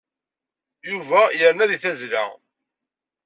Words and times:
Yuba 0.89 1.21
yerna 1.39 1.65
deg 1.71 1.79
tazzla. 1.83 2.23